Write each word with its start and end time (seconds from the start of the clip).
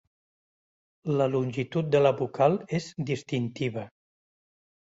La 1.19 1.27
longitud 1.33 1.93
de 1.97 2.01
la 2.05 2.13
vocal 2.23 2.57
és 2.79 2.89
distintiva. 3.11 3.85